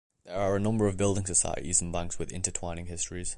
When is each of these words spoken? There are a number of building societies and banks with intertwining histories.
There 0.25 0.35
are 0.35 0.55
a 0.55 0.59
number 0.59 0.87
of 0.87 0.97
building 0.97 1.27
societies 1.27 1.79
and 1.79 1.93
banks 1.93 2.17
with 2.17 2.31
intertwining 2.31 2.87
histories. 2.87 3.29